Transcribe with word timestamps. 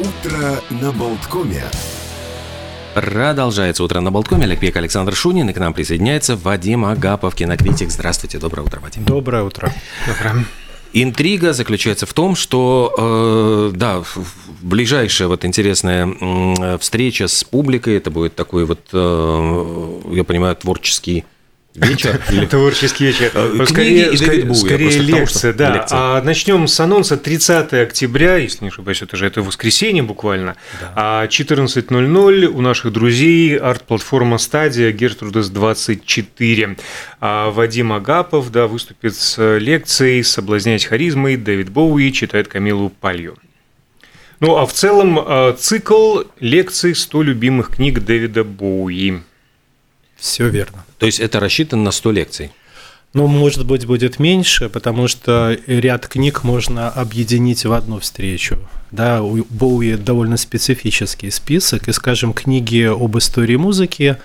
Утро 0.00 0.62
на 0.70 0.92
Болткоме. 0.92 1.62
Продолжается 2.94 3.84
утро 3.84 4.00
на 4.00 4.10
Болткоме. 4.10 4.44
Олег 4.44 4.58
Пек, 4.58 4.74
Александр 4.76 5.14
Шунин. 5.14 5.50
И 5.50 5.52
к 5.52 5.58
нам 5.58 5.74
присоединяется 5.74 6.36
Вадим 6.36 6.86
Агапов, 6.86 7.34
кинокритик. 7.34 7.90
Здравствуйте, 7.90 8.38
доброе 8.38 8.62
утро, 8.62 8.80
Вадим. 8.80 9.04
Доброе 9.04 9.42
утро. 9.42 9.70
Доброе. 10.06 10.46
Интрига 10.94 11.52
заключается 11.52 12.06
в 12.06 12.14
том, 12.14 12.34
что, 12.34 12.94
э, 13.72 13.76
да, 13.76 14.02
ближайшая 14.62 15.28
вот 15.28 15.44
интересная 15.44 16.08
э, 16.08 16.78
встреча 16.78 17.28
с 17.28 17.44
публикой, 17.44 17.98
это 17.98 18.10
будет 18.10 18.34
такой 18.34 18.64
вот, 18.64 18.80
э, 18.94 20.00
я 20.12 20.24
понимаю, 20.24 20.56
творческий 20.56 21.26
вечер. 21.74 22.20
Или... 22.30 22.46
Творческий 22.46 23.06
вечер. 23.06 23.30
Книги 23.30 23.64
Скорее, 24.54 24.98
лекция, 24.98 25.52
да. 25.52 25.74
лекция. 25.74 25.98
А 25.98 26.22
начнем 26.22 26.66
с 26.66 26.78
анонса 26.80 27.16
30 27.16 27.72
октября, 27.74 28.36
если 28.36 28.64
не 28.64 28.68
ошибаюсь, 28.68 29.02
это 29.02 29.16
же 29.16 29.26
это 29.26 29.42
воскресенье 29.42 30.02
буквально. 30.02 30.56
А 30.94 31.26
14.00 31.26 32.46
у 32.46 32.60
наших 32.60 32.92
друзей 32.92 33.56
арт-платформа 33.56 34.38
Стадия 34.38 34.90
Гертрудес 34.92 35.48
24. 35.50 36.76
А 37.20 37.50
Вадим 37.50 37.92
Агапов, 37.92 38.50
да, 38.50 38.66
выступит 38.66 39.14
с 39.14 39.58
лекцией 39.58 40.24
«Соблазнять 40.24 40.84
харизмой» 40.84 41.36
Дэвид 41.36 41.70
Боуи 41.70 42.10
читает 42.12 42.48
Камилу 42.48 42.90
Палью. 42.90 43.36
Ну, 44.40 44.56
а 44.56 44.64
в 44.64 44.72
целом 44.72 45.18
а, 45.18 45.52
цикл 45.52 46.22
лекций 46.40 46.92
«100 46.92 47.24
любимых 47.24 47.76
книг 47.76 48.00
Дэвида 48.00 48.42
Боуи». 48.42 49.20
Все 50.20 50.48
верно. 50.48 50.84
То 50.98 51.06
есть 51.06 51.18
это 51.18 51.40
рассчитано 51.40 51.82
на 51.82 51.90
100 51.90 52.12
лекций. 52.12 52.52
Ну, 53.12 53.26
может 53.26 53.66
быть, 53.66 53.86
будет 53.86 54.20
меньше, 54.20 54.68
потому 54.68 55.08
что 55.08 55.58
ряд 55.66 56.06
книг 56.06 56.44
можно 56.44 56.88
объединить 56.88 57.64
в 57.64 57.72
одну 57.72 57.98
встречу. 57.98 58.58
Да, 58.92 59.22
у 59.22 59.44
Боуи 59.44 59.94
довольно 59.96 60.36
специфический 60.36 61.30
список, 61.30 61.88
и, 61.88 61.92
скажем, 61.92 62.32
книги 62.32 62.82
об 62.84 63.18
истории 63.18 63.56
музыки, 63.56 64.16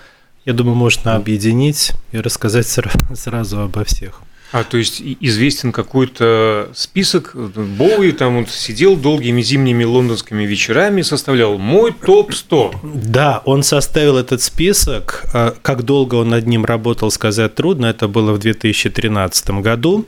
я 0.44 0.52
думаю, 0.52 0.76
можно 0.76 1.16
объединить 1.16 1.92
и 2.12 2.18
рассказать 2.18 2.66
сра- 2.66 3.16
сразу 3.16 3.60
обо 3.60 3.82
всех. 3.84 4.20
А, 4.56 4.64
то 4.64 4.78
есть 4.78 5.02
известен 5.20 5.70
какой-то 5.70 6.70
список. 6.72 7.32
Боуи 7.34 8.12
там 8.12 8.38
вот 8.38 8.48
сидел 8.48 8.96
долгими 8.96 9.42
зимними 9.42 9.84
лондонскими 9.84 10.44
вечерами, 10.44 11.02
составлял 11.02 11.58
мой 11.58 11.92
топ-100. 11.92 12.76
Да, 12.82 13.42
он 13.44 13.62
составил 13.62 14.16
этот 14.16 14.40
список. 14.40 15.26
А 15.34 15.54
Как 15.60 15.82
долго 15.82 16.14
он 16.14 16.30
над 16.30 16.46
ним 16.46 16.64
работал, 16.64 17.10
сказать 17.10 17.54
трудно. 17.54 17.84
Это 17.84 18.08
было 18.08 18.32
в 18.32 18.38
2013 18.38 19.50
году. 19.60 20.06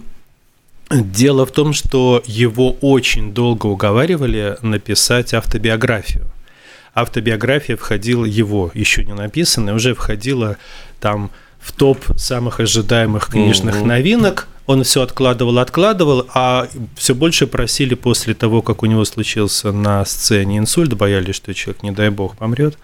Дело 0.91 1.45
в 1.45 1.53
том, 1.53 1.75
что 1.75 2.23
его 2.25 2.73
очень 2.81 3.35
долго 3.35 3.67
уговаривали 3.67 4.57
написать 4.62 5.35
автобиографию. 5.35 6.25
Автобиография 6.95 7.77
входила 7.77 8.25
его, 8.25 8.71
еще 8.73 9.05
не 9.05 9.12
написанная, 9.12 9.75
уже 9.75 9.95
входила 9.95 10.57
там 11.01 11.31
в 11.61 11.73
топ 11.73 11.98
самых 12.17 12.61
ожидаемых 12.61 13.28
книжных 13.28 13.77
Мгм. 13.77 13.89
новинок. 13.89 14.48
Он 14.67 14.84
все 14.84 15.03
откладывал, 15.03 15.59
откладывал, 15.59 16.27
а 16.34 16.69
все 16.97 17.15
больше 17.15 17.47
просили 17.47 17.95
после 17.95 18.34
того, 18.34 18.61
как 18.61 18.83
у 18.83 18.87
него 18.87 19.05
случился 19.06 19.73
на 19.73 20.05
сцене 20.05 20.59
инсульт, 20.59 20.92
боялись, 20.95 21.37
что 21.37 21.55
человек, 21.55 21.83
не 21.83 21.91
дай 21.91 22.11
бог, 22.11 22.37
помрет. 22.37 22.77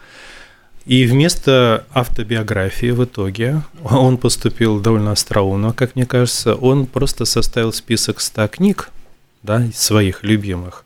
И 0.87 1.05
вместо 1.07 1.85
автобиографии 1.93 2.91
в 2.91 3.05
итоге 3.05 3.63
он 3.83 4.19
поступил 4.19 4.81
довольно 4.81 5.13
остроумно, 5.13 5.73
как 5.73 5.95
мне 5.97 6.05
кажется. 6.07 6.55
Он 6.55 6.87
просто 6.87 7.25
составил 7.25 7.73
список 7.73 8.21
100 8.21 8.49
книг, 8.49 8.91
да, 9.43 9.67
своих 9.75 10.23
любимых. 10.23 10.84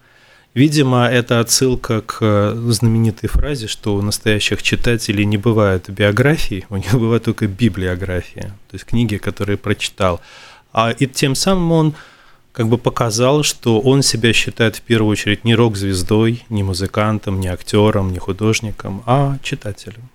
Видимо, 0.55 1.07
это 1.07 1.41
отсылка 1.41 2.01
к 2.01 2.19
э, 2.21 2.55
знаменитой 2.69 3.29
фразе, 3.29 3.67
что 3.67 3.95
у 3.95 4.03
настоящих 4.03 4.63
читателей 4.63 5.25
не 5.25 5.37
бывает 5.37 5.89
биографий, 5.89 6.65
у 6.71 6.77
них 6.77 6.93
бывает 6.93 7.25
только 7.25 7.47
библиография, 7.47 8.57
то 8.71 8.75
есть 8.75 8.85
книги, 8.85 9.17
которые 9.19 9.57
прочитал. 9.57 10.20
А 10.73 10.91
и 10.91 11.07
тем 11.07 11.35
самым 11.35 11.73
он 11.73 11.95
как 12.53 12.69
бы 12.69 12.77
показал, 12.77 13.45
что 13.45 13.81
он 13.81 14.03
себя 14.03 14.33
считает 14.33 14.77
в 14.77 14.81
первую 14.81 15.13
очередь 15.13 15.45
не 15.45 15.55
рок-звездой, 15.55 16.45
не 16.48 16.63
музыкантом, 16.64 17.39
не 17.41 17.48
актером, 17.48 18.13
не 18.13 18.19
художником, 18.19 19.03
а 19.07 19.39
читателем. 19.42 20.08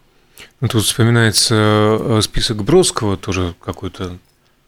Ну, 0.60 0.68
Тут 0.68 0.84
вспоминается 0.84 1.56
э, 1.56 2.22
список 2.22 2.64
Бродского 2.64 3.18
тоже 3.18 3.54
какой-то. 3.64 4.18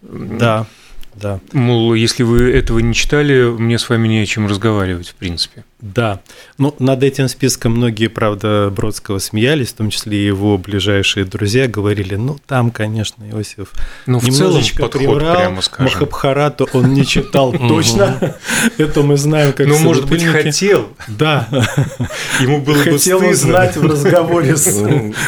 Да, 0.01 0.67
да, 1.15 1.39
Мол, 1.53 1.93
если 1.93 2.23
вы 2.23 2.51
этого 2.51 2.79
не 2.79 2.93
читали, 2.93 3.43
мне 3.43 3.79
с 3.79 3.87
вами 3.89 4.07
не 4.07 4.19
о 4.19 4.25
чем 4.25 4.47
разговаривать, 4.47 5.09
в 5.09 5.15
принципе. 5.15 5.63
да. 5.79 6.19
Ну, 6.57 6.75
над 6.79 7.03
этим 7.03 7.27
списком 7.29 7.73
многие, 7.73 8.07
правда, 8.07 8.71
Бродского 8.75 9.19
смеялись, 9.19 9.69
в 9.69 9.73
том 9.73 9.89
числе 9.89 10.17
и 10.17 10.25
его 10.25 10.57
ближайшие 10.57 11.25
друзья 11.25 11.67
говорили, 11.67 12.15
ну, 12.15 12.37
там, 12.47 12.71
конечно, 12.71 13.23
Иосиф 13.31 13.69
Ну, 14.05 14.19
в 14.19 14.29
целом 14.29 14.61
подход, 14.77 14.91
приврал, 14.91 15.35
прямо 15.35 15.61
скажем. 15.61 15.85
Махабхарату 15.85 16.67
он 16.73 16.93
не 16.93 17.05
читал 17.05 17.53
точно, 17.53 18.35
это 18.77 19.01
мы 19.03 19.17
знаем 19.17 19.53
как 19.53 19.67
Ну, 19.67 19.77
может 19.79 20.07
быть, 20.07 20.23
хотел. 20.23 20.89
Да, 21.07 21.47
Ему 22.41 22.61
было 22.61 22.75
бы 22.75 22.91
хотел 22.91 23.25
узнать 23.25 23.77
в 23.77 23.85
разговоре 23.85 24.57
с 24.57 24.83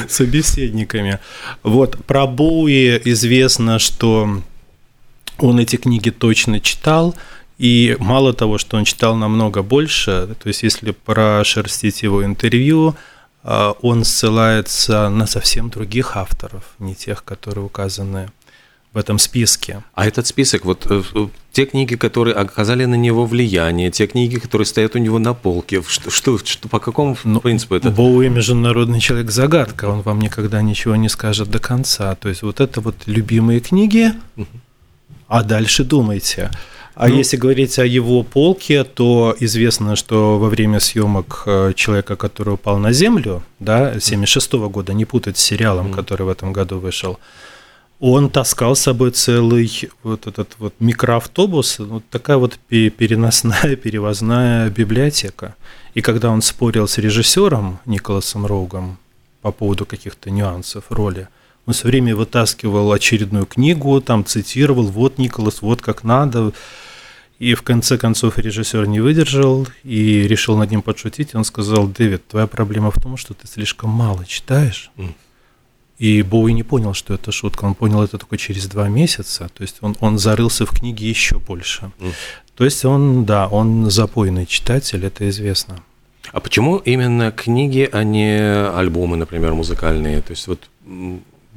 собеседниками. 0.10 1.20
Вот, 1.64 1.98
про 2.06 2.28
Боуи 2.28 3.02
известно, 3.06 3.80
что 3.80 4.42
он 5.40 5.60
эти 5.60 5.76
книги 5.76 6.10
точно 6.10 6.60
читал, 6.60 7.16
и 7.58 7.96
мало 8.00 8.34
того, 8.34 8.58
что 8.58 8.78
он 8.78 8.86
читал 8.86 9.16
намного 9.16 9.64
больше, 9.64 10.36
то 10.42 10.48
есть 10.48 10.64
если 10.64 10.92
прошерстить 10.92 12.04
его 12.04 12.24
интервью, 12.24 12.96
а, 13.44 13.72
он 13.82 14.04
ссылается 14.04 15.10
на 15.10 15.26
совсем 15.28 15.70
других 15.70 16.18
авторов, 16.18 16.64
не 16.80 16.94
тех, 16.96 17.24
которые 17.24 17.66
указаны 17.66 18.30
в 18.94 18.98
этом 18.98 19.20
списке. 19.20 19.84
А 19.94 20.08
этот 20.08 20.26
список, 20.28 20.66
вот 20.66 20.88
э, 20.90 21.04
те 21.52 21.66
книги, 21.66 21.96
которые 21.96 22.34
оказали 22.36 22.86
на 22.86 22.96
него 22.96 23.26
влияние, 23.26 23.92
те 23.92 24.08
книги, 24.08 24.38
которые 24.40 24.66
стоят 24.66 24.96
у 24.96 24.98
него 25.00 25.20
на 25.20 25.34
полке, 25.34 25.84
что, 25.88 26.10
что, 26.10 26.38
что- 26.40 26.68
по 26.70 26.80
какому 26.80 27.18
Ну, 27.24 27.40
принципу 27.40 27.76
это? 27.76 27.92
Боуи 27.92 28.30
международный 28.30 29.00
человек 29.00 29.30
загадка, 29.30 29.86
он 29.86 30.02
вам 30.02 30.20
никогда 30.20 30.62
ничего 30.62 30.96
не 30.96 31.10
скажет 31.10 31.50
до 31.52 31.60
конца. 31.60 32.16
То 32.16 32.30
есть 32.30 32.42
вот 32.44 32.60
это 32.60 32.82
вот 32.82 32.96
любимые 33.06 33.60
книги, 33.60 34.14
а 35.28 35.44
дальше 35.44 35.84
думайте. 35.84 36.50
А 36.96 37.08
Ну- 37.10 37.16
если 37.16 37.38
говорить 37.38 37.78
о 37.80 37.86
его 37.86 38.24
полке, 38.24 38.84
то 38.84 39.36
известно, 39.40 39.96
что 39.96 40.40
во 40.40 40.50
время 40.50 40.80
съемок 40.80 41.44
э, 41.46 41.74
человека, 41.76 42.16
который 42.16 42.54
упал 42.56 42.80
на 42.80 42.92
землю, 42.92 43.44
да, 43.60 44.00
76 44.00 44.54
года, 44.70 44.94
не 44.94 45.06
путать 45.06 45.38
с 45.38 45.42
сериалом, 45.44 45.92
который 45.94 46.24
в 46.24 46.30
этом 46.30 46.54
году 46.54 46.80
вышел, 46.80 47.20
он 48.00 48.30
таскал 48.30 48.76
с 48.76 48.82
собой 48.82 49.12
целый 49.12 49.90
вот 50.04 50.26
этот 50.28 50.56
вот 50.60 50.74
микроавтобус, 50.80 51.80
вот 51.80 52.04
такая 52.10 52.38
вот 52.38 52.58
пе- 52.68 52.90
переносная, 52.90 53.76
перевозная 53.84 54.70
библиотека. 54.70 55.54
И 55.94 56.02
когда 56.02 56.30
он 56.30 56.42
спорил 56.42 56.88
с 56.88 56.98
режиссером 56.98 57.80
Николасом 57.86 58.46
Роугом 58.46 58.98
по 59.42 59.52
поводу 59.52 59.86
каких-то 59.86 60.30
нюансов 60.32 60.84
роли, 60.90 61.28
он 61.68 61.74
все 61.74 61.88
время 61.90 62.16
вытаскивал 62.16 62.94
очередную 62.94 63.46
книгу, 63.46 64.00
там 64.00 64.26
цитировал, 64.26 64.88
вот, 64.88 65.18
Николас, 65.18 65.62
вот 65.62 65.82
как 65.82 66.06
надо. 66.06 66.54
И 67.40 67.54
в 67.54 67.62
конце 67.62 67.98
концов 67.98 68.40
режиссер 68.40 68.88
не 68.88 69.02
выдержал 69.02 69.68
и 69.84 70.24
решил 70.28 70.58
над 70.58 70.72
ним 70.72 70.82
подшутить. 70.82 71.36
Он 71.36 71.44
сказал, 71.44 71.88
Дэвид, 71.88 72.26
твоя 72.26 72.48
проблема 72.48 72.90
в 72.90 73.00
том, 73.00 73.18
что 73.18 73.34
ты 73.34 73.48
слишком 73.48 73.90
мало 73.90 74.26
читаешь. 74.26 74.92
Мгм. 74.96 75.14
И 76.00 76.22
Боуи 76.22 76.54
не 76.54 76.64
понял, 76.64 76.94
что 76.94 77.14
это 77.14 77.32
шутка. 77.32 77.66
Он 77.66 77.76
понял 77.76 78.02
это 78.02 78.18
только 78.18 78.38
через 78.38 78.68
два 78.68 78.88
месяца. 78.88 79.50
То 79.54 79.62
есть 79.62 79.78
он, 79.82 79.96
он 80.00 80.18
зарылся 80.18 80.66
в 80.66 80.72
книги 80.72 81.04
еще 81.04 81.38
больше. 81.38 81.92
Мгм. 82.00 82.14
То 82.56 82.64
есть 82.64 82.86
он, 82.86 83.26
да, 83.26 83.48
он 83.48 83.92
запойный 83.92 84.46
читатель, 84.46 85.06
это 85.06 85.28
известно. 85.30 85.84
А 86.32 86.40
почему 86.40 86.78
именно 86.78 87.32
книги, 87.32 87.88
а 87.92 88.04
не 88.04 88.40
альбомы, 88.40 89.18
например, 89.18 89.54
музыкальные? 89.54 90.22
То 90.22 90.32
есть 90.32 90.48
вот 90.48 90.70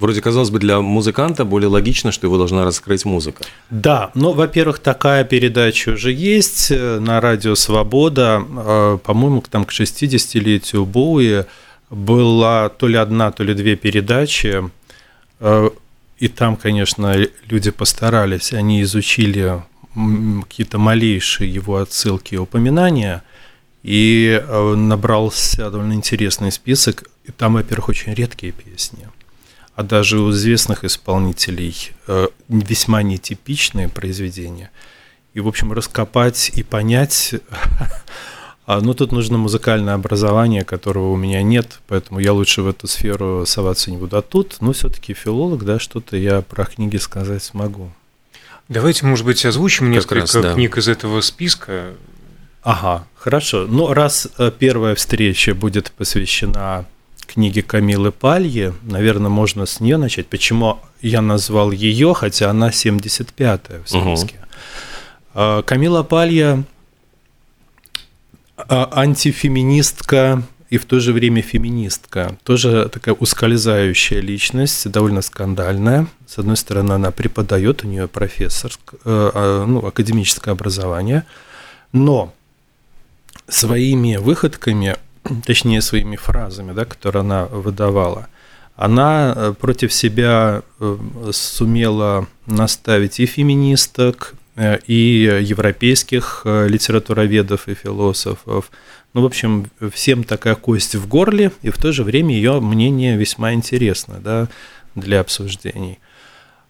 вроде 0.01 0.21
казалось 0.21 0.51
бы 0.51 0.59
для 0.59 0.81
музыканта 0.81 1.45
более 1.45 1.69
логично, 1.69 2.13
что 2.13 2.27
его 2.27 2.39
должна 2.39 2.65
раскрыть 2.65 3.05
музыка. 3.05 3.45
Да, 3.71 4.11
ну, 4.15 4.33
во-первых, 4.33 4.79
такая 4.79 5.25
передача 5.25 5.91
уже 5.91 6.13
есть 6.13 6.71
э, 6.71 6.99
на 7.01 7.21
радио 7.21 7.55
«Свобода». 7.55 8.43
Э, 8.43 8.99
По-моему, 9.05 9.43
там 9.51 9.65
к 9.65 9.73
60-летию 9.73 10.85
Боуи 10.87 11.45
была 11.91 12.69
то 12.69 12.89
ли 12.89 12.97
одна, 12.97 13.31
то 13.31 13.45
ли 13.45 13.55
две 13.55 13.77
передачи. 13.77 14.63
Э, 15.41 15.71
И 16.19 16.29
там, 16.29 16.57
конечно, 16.57 17.15
люди 17.51 17.71
постарались, 17.71 18.53
они 18.53 18.83
изучили 18.83 19.63
какие-то 20.43 20.79
малейшие 20.79 21.49
его 21.59 21.77
отсылки 21.77 22.35
и 22.35 22.39
упоминания, 22.39 23.23
и 23.83 24.41
э, 24.41 24.75
набрался 24.77 25.71
довольно 25.71 25.95
интересный 25.95 26.53
список. 26.53 27.05
И 27.29 27.33
там, 27.33 27.55
во-первых, 27.55 27.89
очень 27.89 28.15
редкие 28.15 28.53
песни 28.53 29.09
а 29.81 29.83
даже 29.83 30.21
у 30.21 30.31
известных 30.31 30.85
исполнителей 30.85 31.93
э, 32.07 32.27
весьма 32.51 33.03
нетипичные 33.03 33.89
произведения. 33.89 34.71
И, 35.33 35.41
в 35.41 35.49
общем, 35.49 35.73
раскопать 35.73 36.51
и 36.55 36.63
понять, 36.63 37.37
А, 38.67 38.81
ну, 38.81 38.95
тут 38.95 39.11
нужно 39.11 39.37
музыкальное 39.37 39.95
образование, 39.95 40.65
которого 40.65 41.11
у 41.11 41.17
меня 41.17 41.43
нет, 41.43 41.81
поэтому 41.89 42.21
я 42.21 42.33
лучше 42.33 42.63
в 42.63 42.69
эту 42.69 42.87
сферу 42.87 43.45
соваться 43.45 43.91
не 43.91 43.97
буду. 43.97 44.17
А 44.17 44.23
тут, 44.23 44.59
ну, 44.61 44.73
все-таки 44.73 45.13
филолог, 45.13 45.65
да, 45.65 45.81
что-то 45.81 46.17
я 46.17 46.43
про 46.43 46.67
книги 46.67 46.97
сказать 46.97 47.43
смогу. 47.43 47.91
Давайте, 48.69 49.07
может 49.07 49.27
быть, 49.27 49.45
озвучим 49.45 49.87
как 49.87 49.95
несколько 49.95 50.21
раз, 50.21 50.33
да. 50.35 50.55
книг 50.55 50.79
из 50.79 50.87
этого 50.87 51.21
списка. 51.21 51.95
Ага, 52.63 53.09
хорошо. 53.17 53.67
Ну, 53.69 53.93
раз 53.93 54.29
э, 54.39 54.53
первая 54.57 54.95
встреча 54.95 55.53
будет 55.53 55.91
посвящена 55.91 56.87
книге 57.35 57.63
Камилы 57.63 58.13
Пальи, 58.13 58.75
наверное, 58.83 59.31
можно 59.31 59.67
с 59.67 59.81
нее 59.81 59.97
начать. 59.97 60.27
Почему 60.27 60.81
я 61.01 61.21
назвал 61.21 61.71
ее, 61.71 62.15
хотя 62.15 62.51
она 62.51 62.71
75-я 62.71 63.83
в 63.85 63.89
списке. 63.89 64.37
Угу. 65.35 65.63
Камила 65.65 66.03
Палья 66.03 66.65
а, 68.57 68.91
антифеминистка 68.93 70.43
и 70.69 70.79
в 70.79 70.85
то 70.85 71.01
же 71.01 71.13
время 71.13 71.43
феминистка. 71.43 72.37
Тоже 72.45 72.89
такая 72.93 73.15
ускользающая 73.15 74.21
личность, 74.21 74.91
довольно 74.91 75.23
скандальная. 75.23 76.07
С 76.27 76.39
одной 76.39 76.57
стороны, 76.57 76.93
она 76.93 77.11
преподает, 77.11 77.85
у 77.85 77.89
нее 77.89 78.07
профессор, 78.09 78.73
э, 78.93 78.97
а, 79.05 79.67
ну, 79.67 79.85
академическое 79.87 80.53
образование, 80.53 81.25
но 81.93 82.33
своими 83.49 84.17
выходками, 84.17 84.97
точнее 85.47 85.83
своими 85.83 86.17
фразами, 86.17 86.73
да, 86.73 86.85
которые 86.85 87.21
она 87.21 87.47
выдавала, 87.47 88.29
она 88.77 89.35
э, 89.37 89.55
против 89.59 89.93
себя 89.93 90.63
э, 90.79 90.97
сумела 91.33 92.27
наставить 92.47 93.21
и 93.21 93.27
феминисток, 93.27 94.35
Э, 94.61 94.79
и 94.87 95.43
европейских 95.43 96.43
литературоведов 96.45 97.67
и 97.69 97.75
философов. 97.75 98.71
Ну, 99.15 99.23
в 99.23 99.25
общем, 99.25 99.71
всем 99.93 100.23
такая 100.23 100.55
кость 100.55 100.97
в 100.97 101.09
горле, 101.09 101.51
и 101.63 101.71
в 101.71 101.79
то 101.79 101.93
же 101.93 102.05
время 102.05 102.35
ее 102.35 102.61
мнение 102.61 103.17
весьма 103.17 103.55
интересно 103.55 104.21
да, 104.23 104.49
для 104.95 105.21
обсуждений. 105.21 105.99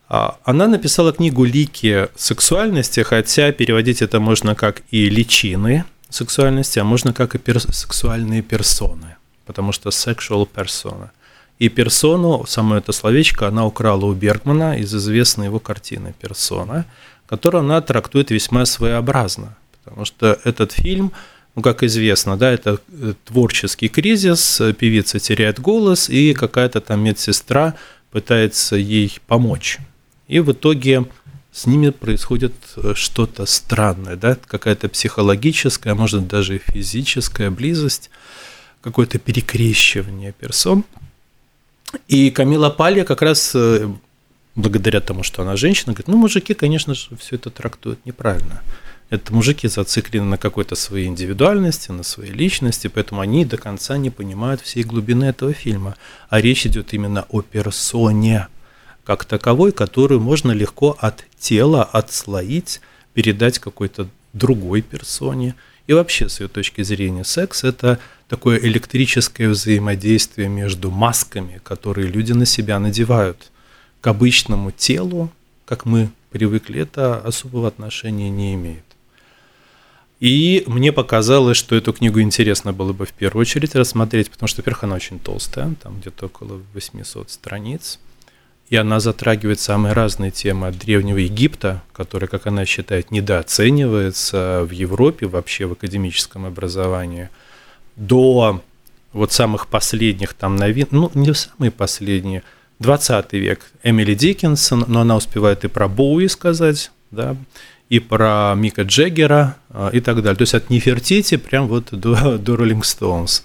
А, 0.09 0.39
она 0.45 0.69
написала 0.69 1.13
книгу 1.13 1.45
«Лики 1.45 2.09
сексуальности», 2.17 3.01
хотя 3.01 3.51
переводить 3.51 4.03
это 4.03 4.21
можно 4.21 4.55
как 4.55 4.83
и 4.93 5.11
«личины 5.11 5.85
сексуальности», 6.11 6.79
а 6.79 6.85
можно 6.85 7.13
как 7.13 7.35
и 7.35 7.39
пер 7.39 7.61
сексуальные 7.61 8.43
персоны, 8.43 9.17
потому 9.47 9.73
что 9.73 9.91
sexual 9.91 10.49
persona. 10.53 11.11
И 11.61 11.69
персону, 11.69 12.47
само 12.47 12.77
это 12.77 12.93
словечко, 12.93 13.47
она 13.47 13.67
украла 13.67 14.07
у 14.07 14.15
Бергмана 14.15 14.79
из 14.79 14.95
известной 14.95 15.47
его 15.47 15.59
картины 15.59 16.15
«Персона», 16.19 16.87
которую 17.27 17.65
она 17.65 17.81
трактует 17.83 18.31
весьма 18.31 18.65
своеобразно, 18.65 19.57
потому 19.85 20.07
что 20.07 20.41
этот 20.45 20.73
фильм, 20.73 21.13
ну, 21.55 21.63
как 21.63 21.83
известно, 21.83 22.39
да, 22.39 22.51
это 22.51 22.79
э, 22.89 23.13
творческий 23.27 23.89
кризис, 23.89 24.63
певица 24.79 25.19
теряет 25.19 25.61
голос, 25.61 26.09
и 26.09 26.33
какая-то 26.33 26.81
там 26.81 27.05
медсестра 27.05 27.75
пытается 28.11 28.77
ей 28.77 29.19
помочь. 29.27 29.79
И 30.29 30.41
в 30.41 30.53
итоге 30.53 31.05
с 31.53 31.67
ними 31.67 31.91
происходит 31.91 32.55
э, 32.77 32.95
что-то 32.95 33.47
странное, 33.47 34.17
да, 34.17 34.37
какая-то 34.37 34.89
психологическая, 34.89 35.95
может 35.95 36.29
даже 36.29 36.59
физическая 36.59 37.51
близость, 37.51 38.11
какое-то 38.83 39.19
перекрещивание 39.19 40.33
персон. 40.33 40.85
И 42.09 42.31
Камила 42.31 42.71
Палья 42.71 43.05
как 43.05 43.23
раз 43.23 43.53
э, 43.55 43.89
благодаря 44.55 45.01
тому, 45.01 45.23
что 45.23 45.43
она 45.43 45.57
женщина, 45.57 45.93
говорит, 45.93 46.09
ну, 46.09 46.17
мужики, 46.17 46.55
конечно 46.55 46.95
же, 46.95 47.17
все 47.19 47.37
это 47.37 47.51
трактуют 47.51 48.05
неправильно. 48.07 48.63
Это 49.11 49.35
мужики 49.35 49.67
зациклены 49.67 50.25
на 50.25 50.39
какой-то 50.39 50.77
своей 50.77 51.07
индивидуальности, 51.07 51.91
на 51.91 52.05
своей 52.05 52.33
личности, 52.33 52.87
поэтому 52.87 53.21
они 53.21 53.45
до 53.45 53.57
конца 53.57 53.97
не 53.99 54.11
понимают 54.11 54.61
всей 54.61 54.85
глубины 54.85 55.25
этого 55.25 55.53
фильма. 55.53 55.97
А 56.29 56.41
речь 56.41 56.65
идет 56.65 56.95
именно 56.95 57.27
о 57.29 57.43
персоне, 57.43 58.47
как 59.11 59.25
таковой, 59.25 59.73
которую 59.73 60.21
можно 60.21 60.53
легко 60.53 60.97
от 61.01 61.25
тела 61.37 61.83
отслоить, 61.83 62.81
передать 63.13 63.59
какой-то 63.59 64.07
другой 64.33 64.83
персоне. 64.83 65.57
И 65.89 65.93
вообще, 65.93 66.29
с 66.29 66.39
ее 66.39 66.47
точки 66.47 66.83
зрения, 66.83 67.25
секс– 67.25 67.65
это 67.65 67.99
такое 68.29 68.59
электрическое 68.59 69.49
взаимодействие 69.49 70.49
между 70.49 70.93
масками, 70.93 71.61
которые 71.65 72.07
люди 72.07 72.31
на 72.31 72.47
себя 72.47 72.79
надевают– 72.79 73.51
к 74.01 74.07
обычному 74.07 74.71
телу, 74.71 75.29
как 75.65 75.87
мы 75.87 76.11
привыкли, 76.31 76.83
это 76.83 77.19
особого 77.19 77.67
отношения 77.67 78.31
не 78.31 78.55
имеет. 78.55 78.85
И 80.21 80.63
мне 80.69 80.93
показалось, 80.93 81.57
что 81.57 81.75
эту 81.75 81.93
книгу 81.93 82.21
интересно 82.21 82.73
было 82.73 82.93
бы 82.93 83.07
в 83.07 83.13
первую 83.13 83.41
очередь 83.41 83.75
рассмотреть, 83.75 84.31
потому 84.31 84.47
что, 84.47 84.61
во-первых, 84.61 84.85
она 84.85 84.95
очень 84.95 85.19
толстая, 85.19 85.75
там 85.83 85.99
где-то 85.99 86.27
около 86.27 86.61
800 86.75 87.29
страниц, 87.31 87.99
и 88.71 88.77
она 88.77 89.01
затрагивает 89.01 89.61
самые 89.61 89.93
разные 89.93 90.31
темы 90.31 90.69
от 90.69 90.79
Древнего 90.79 91.19
Египта, 91.19 91.83
который, 91.93 92.29
как 92.29 92.47
она 92.47 92.65
считает, 92.65 93.11
недооценивается 93.11 94.65
в 94.65 94.71
Европе 94.71 95.27
вообще 95.27 95.67
в 95.67 95.73
академическом 95.73 96.47
образовании, 96.47 97.29
до 97.97 98.63
вот 99.13 99.33
самых 99.33 99.67
последних 99.67 100.33
там 100.35 100.57
новин, 100.57 100.87
ну, 100.91 101.11
не 101.15 101.35
самые 101.35 101.71
последние– 101.71 102.43
20 102.81 103.35
век 103.35 103.71
Эмили 103.83 104.15
Диккенсон, 104.15 104.87
но 104.89 105.03
она 105.03 105.17
успевает 105.17 105.65
и 105.65 105.69
про 105.69 105.87
Боуи 105.87 106.27
сказать, 106.29 106.91
да, 107.11 107.37
и 107.91 107.99
про 107.99 108.55
Мика 108.57 108.83
Джеггера 108.83 109.57
а, 109.69 109.91
и 109.93 110.01
так 110.01 110.23
далее. 110.23 110.37
То 110.37 110.43
есть 110.43 110.55
от 110.55 110.71
Нефертити 110.71 111.37
прям 111.37 111.67
вот 111.67 111.89
до, 111.91 112.39
до 112.39 112.55
Rolling 112.55 112.83
Stones. 112.83 113.43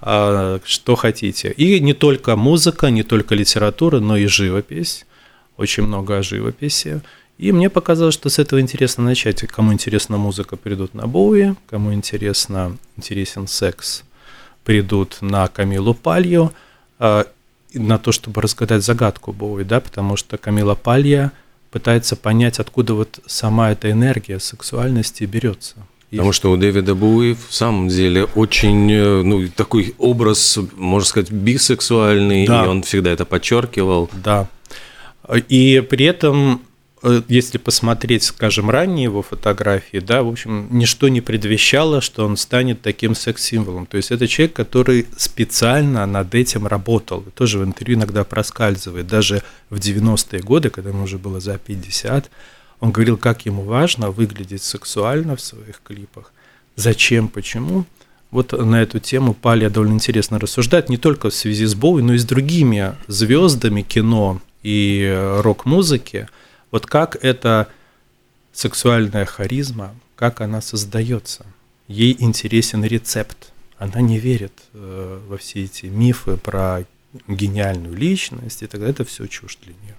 А, 0.00 0.60
что 0.64 0.94
хотите. 0.94 1.50
И 1.50 1.80
не 1.80 1.94
только 1.94 2.36
музыка, 2.36 2.90
не 2.90 3.02
только 3.02 3.34
литература, 3.34 3.98
но 3.98 4.16
и 4.16 4.26
живопись. 4.26 5.06
Очень 5.56 5.84
много 5.84 6.18
о 6.18 6.22
живописи. 6.22 7.00
И 7.38 7.50
мне 7.50 7.70
показалось, 7.70 8.14
что 8.14 8.28
с 8.28 8.38
этого 8.38 8.60
интересно 8.60 9.04
начать. 9.04 9.40
Кому 9.46 9.72
интересна 9.72 10.18
музыка, 10.18 10.56
придут 10.56 10.92
на 10.92 11.06
Боуи. 11.06 11.54
Кому 11.70 11.94
интересно, 11.94 12.76
интересен 12.96 13.46
секс, 13.46 14.04
придут 14.64 15.18
на 15.22 15.48
Камилу 15.48 15.94
Палью. 15.94 16.52
А, 16.98 17.26
на 17.72 17.98
то, 17.98 18.12
чтобы 18.12 18.42
разгадать 18.42 18.84
загадку 18.84 19.32
Боуи, 19.32 19.64
да, 19.64 19.80
потому 19.80 20.16
что 20.16 20.36
Камила 20.36 20.74
Палья 20.74 21.32
пытается 21.70 22.16
понять, 22.16 22.58
откуда 22.58 22.94
вот 22.94 23.20
сама 23.26 23.72
эта 23.72 23.90
энергия 23.90 24.38
сексуальности 24.38 25.24
берется. 25.24 25.76
Потому 26.10 26.32
что 26.32 26.50
у 26.50 26.56
Дэвида 26.56 26.94
Буи 26.94 27.34
в 27.34 27.52
самом 27.52 27.88
деле 27.88 28.24
очень 28.24 28.90
э, 28.90 29.22
ну, 29.22 29.46
такой 29.48 29.94
образ, 29.98 30.58
можно 30.74 31.06
сказать, 31.06 31.30
бисексуальный, 31.30 32.46
да. 32.46 32.64
и 32.64 32.68
он 32.68 32.82
всегда 32.82 33.10
это 33.10 33.26
подчеркивал. 33.26 34.08
Да. 34.24 34.48
И 35.48 35.86
при 35.88 36.06
этом 36.06 36.62
если 37.28 37.58
посмотреть, 37.58 38.24
скажем, 38.24 38.70
ранние 38.70 39.04
его 39.04 39.22
фотографии, 39.22 39.98
да, 39.98 40.22
в 40.22 40.28
общем, 40.28 40.68
ничто 40.70 41.08
не 41.08 41.20
предвещало, 41.20 42.00
что 42.00 42.26
он 42.26 42.36
станет 42.36 42.82
таким 42.82 43.14
секс-символом. 43.14 43.86
То 43.86 43.96
есть 43.96 44.10
это 44.10 44.26
человек, 44.26 44.54
который 44.54 45.06
специально 45.16 46.06
над 46.06 46.34
этим 46.34 46.66
работал. 46.66 47.22
Тоже 47.34 47.58
в 47.58 47.64
интервью 47.64 47.96
иногда 47.96 48.24
проскальзывает. 48.24 49.06
Даже 49.06 49.42
в 49.70 49.76
90-е 49.76 50.40
годы, 50.40 50.70
когда 50.70 50.90
ему 50.90 51.04
уже 51.04 51.18
было 51.18 51.40
за 51.40 51.58
50, 51.58 52.30
он 52.80 52.90
говорил, 52.90 53.16
как 53.16 53.46
ему 53.46 53.62
важно 53.62 54.10
выглядеть 54.10 54.62
сексуально 54.62 55.36
в 55.36 55.40
своих 55.40 55.80
клипах. 55.82 56.32
Зачем, 56.74 57.28
почему? 57.28 57.84
Вот 58.30 58.52
на 58.52 58.82
эту 58.82 58.98
тему 58.98 59.34
Палия 59.34 59.70
довольно 59.70 59.94
интересно 59.94 60.38
рассуждает, 60.38 60.88
не 60.88 60.96
только 60.96 61.30
в 61.30 61.34
связи 61.34 61.64
с 61.64 61.74
Боуи, 61.74 62.02
но 62.02 62.14
и 62.14 62.18
с 62.18 62.24
другими 62.24 62.94
звездами 63.06 63.82
кино 63.82 64.40
и 64.62 65.02
э, 65.08 65.40
рок-музыки– 65.40 66.28
вот 66.70 66.86
как 66.86 67.16
эта 67.22 67.68
сексуальная 68.52 69.24
харизма, 69.24 69.94
как 70.16 70.40
она 70.40 70.60
создается. 70.60 71.46
Ей 71.86 72.16
интересен 72.18 72.84
рецепт. 72.84 73.52
Она 73.78 74.00
не 74.00 74.18
верит 74.18 74.52
э, 74.74 75.20
во 75.28 75.38
все 75.38 75.64
эти 75.64 75.86
мифы 75.86 76.36
про 76.36 76.84
гениальную 77.28 77.94
личность 77.94 78.62
и 78.62 78.66
так 78.66 78.80
далее. 78.80 78.92
Это 78.92 79.04
все 79.04 79.26
чушь 79.26 79.56
для 79.62 79.72
нее. 79.74 79.94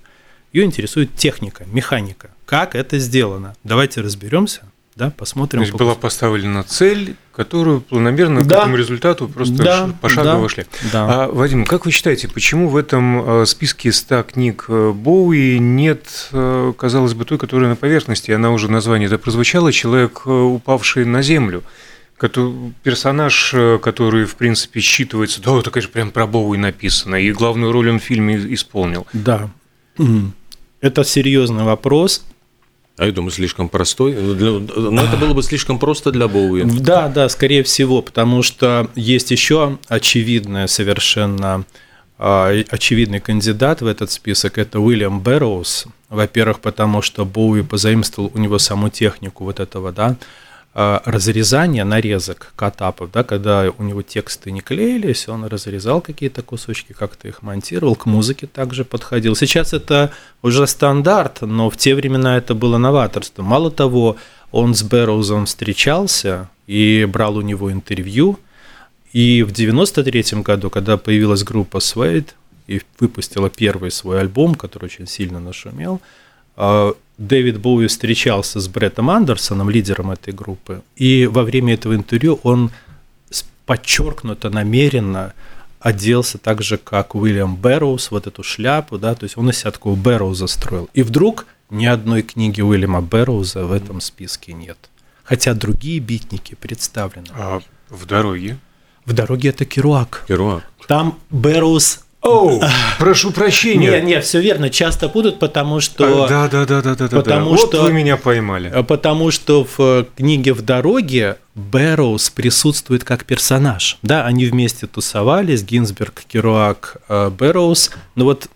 Ее 0.52 0.66
интересует 0.66 1.16
техника, 1.16 1.66
механика. 1.68 2.32
Как 2.46 2.76
это 2.76 3.00
сделано? 3.00 3.56
Давайте 3.64 4.02
разберемся 4.02 4.64
да, 5.00 5.12
посмотрим. 5.12 5.62
То 5.62 5.66
есть 5.66 5.78
была 5.78 5.96
поставлена 5.96 6.62
цель, 6.64 7.16
которую 7.34 7.80
планомерно 7.80 8.44
да. 8.44 8.58
к 8.58 8.60
этому 8.60 8.76
результату 8.76 9.30
просто 9.30 9.56
да, 9.56 9.90
пошагово 10.02 10.44
да, 10.44 10.50
шли. 10.50 10.66
Да. 10.92 11.24
А, 11.24 11.32
Вадим, 11.32 11.66
как 11.66 11.86
вы 11.86 11.92
считаете, 11.92 12.28
почему 12.28 12.68
в 12.68 12.76
этом 12.76 13.44
э, 13.44 13.46
списке 13.46 13.94
100 13.94 14.24
книг 14.24 14.66
э, 14.68 14.92
Боуи 14.94 15.58
нет, 15.58 16.28
э, 16.34 16.74
казалось 16.78 17.14
бы, 17.14 17.24
той, 17.24 17.38
которая 17.38 17.70
на 17.70 17.78
поверхности, 17.78 18.32
она 18.32 18.52
уже 18.52 18.70
название 18.70 19.08
это 19.08 19.18
прозвучало, 19.18 19.72
«Человек, 19.72 20.28
упавший 20.28 21.06
на 21.06 21.22
землю», 21.22 21.64
персонаж, 22.84 23.56
который, 23.82 24.26
в 24.26 24.36
принципе, 24.36 24.82
считывается, 24.82 25.42
да, 25.42 25.58
это, 25.58 25.72
конечно, 25.72 25.94
прям 25.94 26.12
про 26.12 26.28
Боуи 26.28 26.58
написано, 26.58 27.16
и 27.16 27.32
главную 27.32 27.72
роль 27.72 27.90
он 27.90 28.02
в 28.02 28.04
фильме 28.04 28.36
исполнил. 28.54 29.08
Да, 29.14 29.50
это 30.82 31.06
серьезный 31.06 31.64
вопрос– 31.64 32.26
А 33.00 33.06
я 33.06 33.14
думаю, 33.14 33.32
слишком 33.32 33.70
простой. 33.70 34.14
Но 34.14 34.60
ну, 34.60 35.02
это 35.02 35.16
было 35.16 35.34
бы 35.34 35.42
слишком 35.42 35.80
просто 35.80 36.12
для 36.12 36.28
Боуи. 36.28 36.64
Да, 36.64 37.08
да, 37.08 37.30
скорее 37.30 37.64
всего, 37.64 38.02
потому 38.02 38.44
что 38.44 38.90
есть 38.94 39.32
еще 39.32 39.78
очевидная 39.88 40.68
совершенно 40.68 41.64
а, 42.18 42.52
очевидный 42.70 43.22
кандидат 43.22 43.82
в 43.82 43.88
этот 43.88 44.12
список– 44.12 44.58
это 44.58 44.82
Уильям 44.82 45.22
Бэрроуз. 45.22 45.86
Во-первых, 46.10 46.60
потому 46.60 47.02
что 47.02 47.24
Боуи 47.24 47.62
позаимствовал 47.62 48.32
у 48.34 48.38
него 48.38 48.60
саму 48.60 48.90
технику 48.90 49.46
вот 49.46 49.62
этого, 49.62 49.94
да, 49.94 50.18
разрезания 50.80 51.84
нарезок 51.84 52.54
катапов, 52.56 53.12
да, 53.12 53.26
когда 53.26 53.70
у 53.78 53.84
него 53.84 54.02
тексты 54.02 54.50
не 54.50 54.62
клеились, 54.62 55.28
он 55.28 55.44
разрезал 55.44 56.00
какие-то 56.00 56.42
кусочки, 56.42 56.94
как-то 56.94 57.28
их 57.28 57.42
монтировал, 57.42 57.98
к 57.98 58.06
музыке 58.06 58.48
также 58.48 58.86
подходил. 58.86 59.36
Сейчас 59.36 59.74
это 59.74 60.14
уже 60.42 60.66
стандарт, 60.68 61.42
но 61.42 61.70
в 61.70 61.76
те 61.76 61.96
времена 61.96 62.38
это 62.38 62.56
было 62.56 62.78
новаторство. 62.78 63.42
Мало 63.44 63.72
того, 63.72 64.16
он 64.54 64.74
с 64.74 64.82
Бэрроузом 64.84 65.48
встречался 65.48 66.50
и 66.66 67.06
брал 67.12 67.36
у 67.36 67.42
него 67.42 67.74
интервью, 67.74 68.40
и 69.12 69.44
в 69.44 69.52
93 69.52 70.42
году, 70.44 70.70
когда 70.70 70.96
появилась 70.96 71.44
группа 71.44 71.80
Suede 71.80 72.30
и 72.68 72.82
выпустила 73.02 73.50
первый 73.50 73.92
свой 73.92 74.22
альбом, 74.22 74.56
который 74.56 74.86
очень 74.86 75.08
сильно 75.08 75.42
нашумел, 75.42 76.00
а, 76.56 76.94
Дэвид 77.20 77.60
Боуи 77.60 77.88
встречался 77.88 78.62
с 78.62 78.68
Бреттом 78.70 79.10
Андерсоном, 79.10 79.70
лидером 79.70 80.12
этой 80.12 80.34
группы, 80.34 80.82
и 80.96 81.28
во 81.28 81.44
время 81.44 81.74
этого 81.74 81.94
интервью 81.94 82.40
он 82.44 82.72
подчеркнуто, 83.66 84.50
намеренно 84.50 85.34
оделся 85.80 86.38
так 86.38 86.64
же, 86.64 86.78
как 86.78 87.16
Уильям 87.16 87.56
Бэрроуз, 87.56 88.10
вот 88.12 88.26
эту 88.26 88.42
шляпу, 88.42 88.98
да, 88.98 89.16
то 89.16 89.26
есть 89.26 89.38
он 89.38 89.50
из 89.50 89.60
себя 89.60 89.72
такого 89.72 89.96
Бэрроуза 89.96 90.48
строил. 90.48 90.90
И 90.94 91.04
вдруг 91.04 91.46
ни 91.70 91.86
одной 91.86 92.22
книги 92.22 92.62
Уильяма 92.62 93.02
Бэрроуза 93.02 93.66
в 93.66 93.74
этом 93.74 94.02
списке 94.02 94.54
нет. 94.54 94.78
Хотя 95.24 95.54
другие 95.54 96.00
битники 96.00 96.56
представлены. 96.56 97.28
А 97.34 97.62
в 97.90 98.06
дороге? 98.06 98.58
В 99.06 99.14
дороге 99.14 99.50
это 99.50 99.66
Керуак. 99.66 100.26
Керуак. 100.28 100.64
Там 100.88 101.20
Бэрроуз 101.30 102.06
о, 102.22 102.60
прошу 103.00 103.32
прощения. 103.32 103.92
Нет, 103.92 104.04
нет, 104.04 104.26
все 104.26 104.42
верно, 104.42 104.70
часто 104.70 105.08
путают, 105.08 105.40
потому 105.40 105.80
что... 105.80 106.28
Да, 106.28 106.48
да, 106.50 106.66
да, 106.66 106.82
да, 106.82 106.96
да, 106.96 107.08
потому 107.08 107.52
да. 107.52 107.58
Что, 107.58 107.82
вот 107.82 107.88
вы 107.88 107.94
меня 107.94 108.18
поймали. 108.18 108.70
Э, 108.74 108.84
потому 108.84 109.32
что 109.32 109.64
в 109.64 109.80
э, 109.80 110.06
книге 110.16 110.54
«В 110.54 110.62
дороге» 110.62 111.38
Бэрроуз 111.56 112.30
присутствует 112.30 113.04
как 113.04 113.26
персонаж. 113.26 113.98
Да, 114.02 114.26
они 114.26 114.46
вместе 114.46 114.88
тусовались, 114.88 115.64
Гинзберг, 115.64 116.24
Керуак, 116.28 116.98
э, 117.08 117.30
Бэрроуз. 117.30 117.92
Но 118.16 118.26
вот 118.26 118.50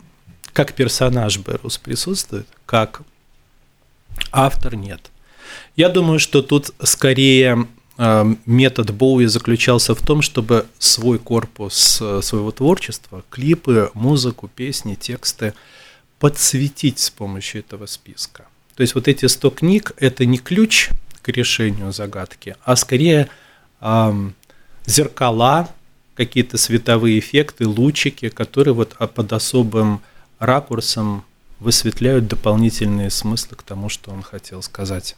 как 0.52 0.74
персонаж 0.74 1.38
Бэрроуз 1.38 1.78
присутствует, 1.78 2.48
как 2.66 3.02
автор 4.32 4.76
нет. 4.76 5.12
Я 5.76 5.90
думаю, 5.90 6.20
что 6.20 6.42
тут 6.42 6.72
скорее 6.84 7.56
Э, 7.56 7.66
метод 7.98 8.92
Боуи 8.92 9.26
заключался 9.26 9.94
в 9.94 10.02
том, 10.02 10.22
чтобы 10.22 10.66
свой 10.80 11.20
корпус 11.20 12.00
э, 12.02 12.22
своего 12.24 12.52
творчества, 12.52 13.24
клипы, 13.30 13.92
музыку, 13.94 14.48
песни, 14.48 14.96
тексты 14.96 15.54
подсветить 16.20 17.00
с 17.00 17.10
помощью 17.12 17.62
этого 17.62 17.86
списка. 17.86 18.46
То 18.76 18.82
есть 18.82 18.96
вот 18.96 19.08
эти 19.08 19.28
100 19.28 19.50
книг– 19.52 19.92
это 19.98 20.26
не 20.26 20.40
ключ 20.40 20.90
к 21.22 21.30
решению 21.30 21.94
загадки, 21.94 22.56
а 22.64 22.76
скорее 22.76 23.30
эм, 23.82 24.34
зеркала, 24.86 25.70
какие-то 26.16 26.58
световые 26.58 27.20
эффекты, 27.20 27.68
лучики, 27.68 28.30
которые 28.30 28.74
вот 28.74 28.96
а, 29.00 29.08
под 29.08 29.34
особым 29.34 30.02
ракурсом 30.40 31.24
высветляют 31.60 32.28
дополнительные 32.28 33.10
смыслы 33.10 33.58
к 33.58 33.64
тому, 33.64 33.90
что 33.90 34.12
он 34.12 34.22
хотел 34.22 34.62
сказать. 34.62 35.16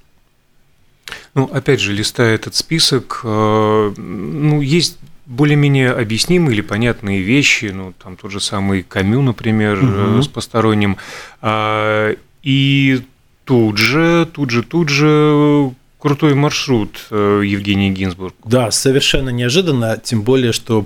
Ну, 1.33 1.49
опять 1.51 1.79
же, 1.79 1.93
листая 1.93 2.35
этот 2.35 2.55
список, 2.55 3.21
э, 3.23 3.93
ну, 3.97 4.61
есть 4.61 4.97
более-менее 5.25 5.91
объяснимые 5.91 6.55
или 6.55 6.61
понятные 6.61 7.21
вещи, 7.21 7.71
ну, 7.73 7.93
там 8.01 8.15
тот 8.15 8.31
же 8.31 8.39
самый 8.39 8.83
Камю, 8.83 9.21
например, 9.21 9.83
угу. 9.83 10.21
с 10.21 10.27
посторонним, 10.27 10.97
а, 11.41 12.15
и 12.43 13.01
тут 13.43 13.77
же, 13.77 14.27
тут 14.31 14.51
же, 14.51 14.63
тут 14.63 14.89
же 14.89 15.71
крутой 15.99 16.35
маршрут 16.35 17.07
э, 17.09 17.41
Евгений 17.43 17.91
Гинзбург. 17.91 18.35
Да, 18.45 18.69
совершенно 18.69 19.29
неожиданно, 19.29 19.97
тем 19.97 20.21
более, 20.21 20.51
что 20.51 20.85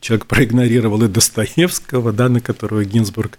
человек 0.00 0.26
проигнорировал 0.26 1.02
и 1.02 1.08
Достоевского, 1.08 2.12
да, 2.12 2.28
на 2.28 2.40
которого 2.40 2.84
Гинзбург 2.84 3.38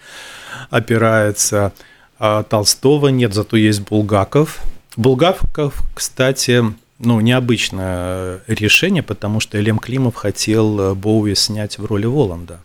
опирается, 0.69 1.71
а 2.19 2.43
Толстого 2.43 3.07
нет, 3.07 3.33
зато 3.33 3.55
есть 3.55 3.81
Булгаков, 3.81 4.59
Булгаков, 4.97 5.83
кстати, 5.93 6.63
ну, 6.97 7.19
необычное 7.19 8.41
решение, 8.47 9.03
потому 9.03 9.39
что 9.39 9.57
Элем 9.59 9.77
Климов 9.77 10.15
хотел 10.15 10.79
э, 10.79 10.93
Боуи 10.95 11.35
снять 11.35 11.77
в 11.77 11.85
роли 11.85 12.07
Воланда. 12.07 12.61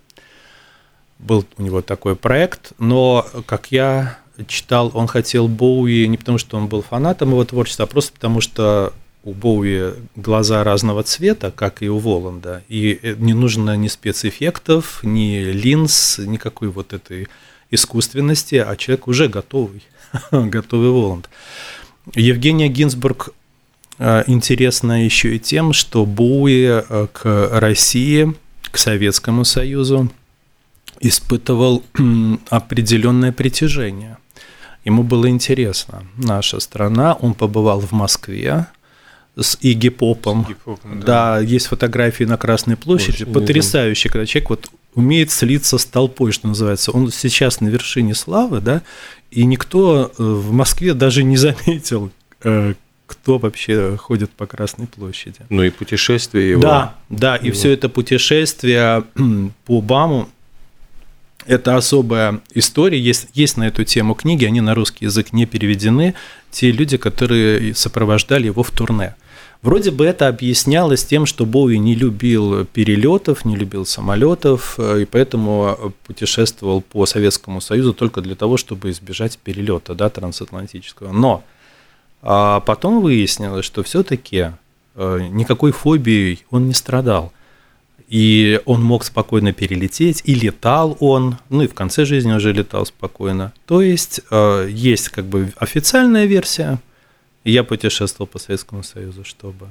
Был 1.18 1.44
у 1.58 1.62
него 1.62 1.82
такой 1.82 2.16
проект, 2.16 2.72
но, 2.78 3.26
как 3.44 3.70
я 3.70 4.18
читал, 4.46 4.90
он 4.94 5.06
хотел 5.08 5.46
Боуи 5.46 6.06
не 6.06 6.16
потому, 6.16 6.38
что 6.38 6.56
он 6.56 6.68
был 6.68 6.82
фанатом 6.82 7.30
его 7.30 7.44
творчества, 7.44 7.84
а 7.84 7.86
просто 7.86 8.14
потому, 8.14 8.40
что 8.40 8.94
у 9.24 9.34
Боуи 9.34 9.92
глаза 10.16 10.64
разного 10.64 11.02
цвета, 11.02 11.50
как 11.50 11.82
и 11.82 11.90
у 11.90 11.98
Воланда, 11.98 12.62
и 12.68 12.98
э, 13.02 13.14
не 13.18 13.34
нужно 13.34 13.76
ни 13.76 13.88
спецэффектов, 13.88 15.00
ни 15.02 15.44
линз, 15.44 16.18
никакой 16.18 16.68
вот 16.68 16.94
этой 16.94 17.28
искусственности, 17.70 18.54
а 18.54 18.74
человек 18.76 19.06
уже 19.06 19.28
готовый, 19.28 19.82
готовый 20.32 20.90
Воланд. 20.90 21.28
Евгения 22.14 22.68
Гинзбург 22.68 23.30
э, 23.98 24.24
интересна 24.26 25.04
еще 25.04 25.36
и 25.36 25.38
тем, 25.38 25.72
что 25.72 26.04
Буи 26.04 26.66
э, 26.66 27.06
к 27.12 27.48
России, 27.52 28.34
к 28.70 28.78
Советскому 28.78 29.44
Союзу 29.44 30.10
испытывал 31.00 31.82
определенное 32.50 33.32
притяжение. 33.32 34.18
Ему 34.84 35.02
было 35.02 35.28
интересно. 35.28 36.04
Наша 36.16 36.58
страна, 36.60 37.14
он 37.14 37.34
побывал 37.34 37.80
в 37.80 37.92
Москве, 37.92 38.66
с 39.36 39.56
Игги 39.60 39.88
Попом. 39.88 40.46
да. 40.84 41.36
да, 41.36 41.38
есть 41.38 41.66
фотографии 41.66 42.24
на 42.24 42.36
Красной 42.36 42.76
площади. 42.76 43.22
Очень 43.22 43.32
Потрясающий, 43.32 44.08
когда 44.08 44.26
человек 44.26 44.50
вот 44.50 44.70
умеет 44.94 45.30
слиться 45.30 45.78
с 45.78 45.84
толпой, 45.84 46.32
что 46.32 46.48
называется. 46.48 46.90
Он 46.90 47.10
сейчас 47.10 47.60
на 47.60 47.68
вершине 47.68 48.14
славы, 48.14 48.60
да, 48.60 48.82
и 49.30 49.44
никто 49.44 50.12
э, 50.18 50.22
в 50.22 50.52
Москве 50.52 50.94
даже 50.94 51.22
не 51.22 51.36
заметил, 51.36 52.10
э, 52.42 52.74
кто 53.06 53.38
вообще 53.38 53.96
ходит 53.96 54.30
по 54.30 54.46
Красной 54.46 54.86
площади. 54.86 55.40
Ну 55.48 55.62
и 55.62 55.70
путешествие 55.70 56.50
его. 56.50 56.62
Да, 56.62 56.96
да, 57.08 57.36
его. 57.36 57.48
и 57.48 57.50
все 57.50 57.70
это 57.70 57.88
путешествие 57.88 59.04
по 59.66 59.80
БАМу, 59.80 60.28
это 61.46 61.76
особая 61.76 62.40
история, 62.54 63.00
есть, 63.00 63.28
есть 63.34 63.56
на 63.56 63.64
эту 63.64 63.84
тему 63.84 64.14
книги, 64.14 64.44
они 64.44 64.60
на 64.60 64.74
русский 64.74 65.06
язык 65.06 65.32
не 65.32 65.44
переведены, 65.44 66.14
те 66.50 66.70
люди, 66.70 66.96
которые 66.96 67.74
сопровождали 67.74 68.46
его 68.46 68.62
в 68.62 68.70
турне. 68.70 69.16
Вроде 69.62 69.92
бы 69.92 70.04
это 70.04 70.26
объяснялось 70.26 71.04
тем, 71.04 71.24
что 71.24 71.46
Боуи 71.46 71.76
не 71.76 71.94
любил 71.94 72.64
перелетов, 72.64 73.44
не 73.44 73.54
любил 73.54 73.86
самолетов, 73.86 74.74
э, 74.78 75.02
и 75.02 75.04
поэтому 75.04 75.94
путешествовал 76.04 76.80
по 76.80 77.06
Советскому 77.06 77.60
Союзу 77.60 77.94
только 77.94 78.20
для 78.20 78.34
того, 78.34 78.56
чтобы 78.56 78.90
избежать 78.90 79.38
перелета 79.38 79.94
да, 79.94 80.10
трансатлантического. 80.10 81.12
Но 81.12 81.44
а 82.22 82.60
потом 82.60 83.00
выяснилось, 83.02 83.64
что 83.64 83.82
все-таки 83.82 84.52
э, 84.94 85.28
никакой 85.30 85.72
фобией 85.72 86.44
он 86.50 86.68
не 86.68 86.74
страдал. 86.74 87.32
И 88.08 88.60
он 88.66 88.82
мог 88.82 89.04
спокойно 89.04 89.52
перелететь, 89.52 90.22
и 90.24 90.34
летал 90.34 90.96
он, 91.00 91.38
ну 91.48 91.62
и 91.62 91.66
в 91.66 91.74
конце 91.74 92.04
жизни 92.04 92.32
уже 92.32 92.52
летал 92.52 92.84
спокойно. 92.84 93.52
То 93.66 93.80
есть 93.80 94.20
э, 94.30 94.68
есть 94.70 95.08
как 95.08 95.24
бы 95.24 95.52
официальная 95.56 96.26
версия, 96.26 96.78
я 97.50 97.64
путешествовал 97.64 98.26
по 98.26 98.38
Советскому 98.38 98.82
Союзу, 98.82 99.24
чтобы 99.24 99.68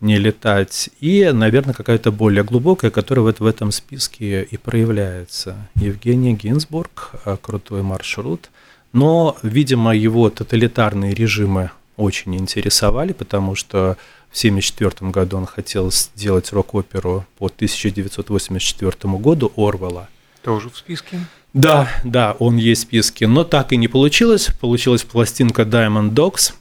не 0.00 0.18
летать. 0.18 0.90
И, 1.00 1.30
наверное, 1.32 1.74
какая-то 1.74 2.10
более 2.10 2.42
глубокая, 2.42 2.90
которая 2.90 3.22
вот 3.22 3.40
в 3.40 3.46
этом 3.46 3.70
списке 3.70 4.42
и 4.42 4.56
проявляется. 4.56 5.56
Евгений 5.76 6.34
Гинзбург, 6.34 7.12
э, 7.24 7.36
крутой 7.40 7.82
маршрут. 7.82 8.50
Но, 8.92 9.36
видимо, 9.42 9.96
его 9.96 10.28
тоталитарные 10.28 11.14
режимы 11.14 11.70
очень 11.96 12.34
интересовали, 12.36 13.12
потому 13.12 13.54
что 13.54 13.96
в 14.30 14.36
1974 14.36 15.10
году 15.10 15.36
он 15.36 15.46
хотел 15.46 15.90
сделать 15.92 16.52
рок-оперу 16.52 17.24
по 17.38 17.46
1984 17.46 19.18
году 19.18 19.52
Орвела. 19.56 20.08
Тоже 20.42 20.68
в 20.68 20.76
списке? 20.76 21.20
Да, 21.52 21.88
да, 22.02 22.34
он 22.38 22.56
есть 22.56 22.82
в 22.82 22.86
списке, 22.86 23.28
но 23.28 23.44
так 23.44 23.72
и 23.72 23.76
не 23.76 23.88
получилось. 23.88 24.48
Получилась 24.60 25.04
пластинка 25.04 25.62
Diamond 25.62 26.10
Dogs, 26.12 26.54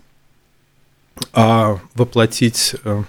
а 1.34 1.80
воплотить 1.96 2.76
э, 2.84 3.04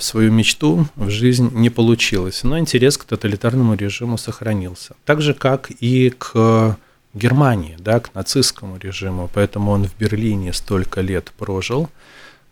свою 0.00 0.32
мечту 0.32 0.86
в 0.96 1.10
жизнь 1.10 1.50
не 1.54 1.70
получилось. 1.70 2.44
Но 2.44 2.58
интерес 2.58 2.96
к 2.96 3.04
тоталитарному 3.04 3.74
режиму 3.74 4.18
сохранился. 4.18 4.94
Так 5.04 5.22
же, 5.22 5.34
как 5.34 5.70
и 5.80 6.10
к 6.10 6.76
Германии, 7.14 7.76
да, 7.78 8.00
к 8.00 8.14
нацистскому 8.14 8.78
режиму, 8.78 9.30
поэтому 9.32 9.70
он 9.70 9.84
в 9.84 9.96
Берлине 9.98 10.52
столько 10.52 11.00
лет 11.00 11.32
прожил, 11.36 11.88